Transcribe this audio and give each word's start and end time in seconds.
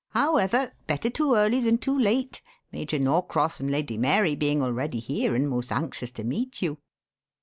However, 0.15 0.73
better 0.87 1.11
too 1.11 1.35
early 1.35 1.59
than 1.59 1.77
too 1.77 1.95
late 1.95 2.41
Major 2.71 2.97
Norcross 2.97 3.59
and 3.59 3.69
Lady 3.69 3.97
Mary 3.97 4.33
being 4.33 4.63
already 4.63 4.97
here 4.97 5.35
and 5.35 5.47
most 5.47 5.71
anxious 5.71 6.09
to 6.13 6.23
meet 6.23 6.59
you." 6.63 6.79